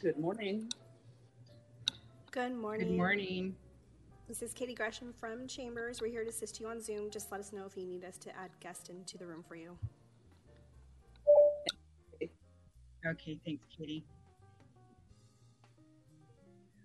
[0.00, 0.68] Good morning.
[2.30, 2.88] Good morning.
[2.88, 3.56] Good morning.
[4.28, 6.02] This is Katie Gresham from Chambers.
[6.02, 7.08] We're here to assist you on Zoom.
[7.10, 9.54] Just let us know if you need us to add guest into the room for
[9.54, 9.78] you.
[13.06, 14.04] Okay, thanks, Katie.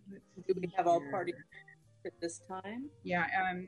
[0.09, 1.35] Let's Do we see have all parties
[2.05, 2.89] at this time?
[3.03, 3.67] Yeah, um,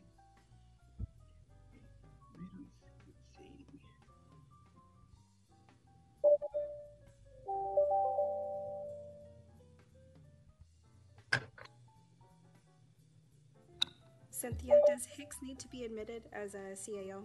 [14.44, 17.24] Cynthia, does Hicks need to be admitted as a CAO?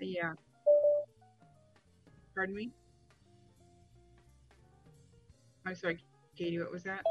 [0.00, 0.32] Yeah.
[2.34, 2.70] Pardon me?
[5.66, 5.98] I'm sorry,
[6.38, 7.02] Katie, what was that?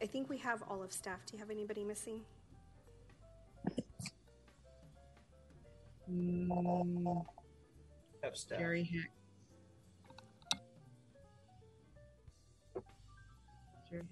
[0.00, 1.18] I think we have all of staff.
[1.26, 2.22] Do you have anybody missing?
[6.10, 7.26] Mm,
[8.24, 8.58] Have staff.
[8.58, 9.21] Jerry Hicks.
[13.92, 14.06] Hicks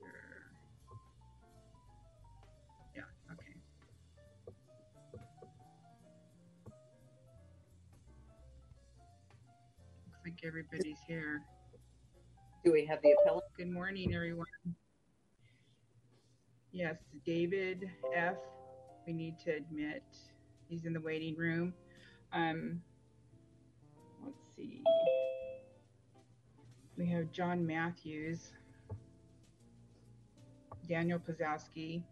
[0.00, 0.50] here.
[2.94, 3.52] Yeah, okay.
[10.06, 11.42] Looks like everybody's here.
[12.64, 13.44] Do we have the appellant?
[13.58, 14.46] Good morning, everyone.
[16.72, 18.36] Yes, David F.
[19.06, 20.02] We need to admit
[20.66, 21.74] he's in the waiting room.
[22.32, 22.80] Um,
[24.24, 24.82] let's see.
[26.96, 28.52] We have John Matthews,
[30.88, 32.02] Daniel Pozowski.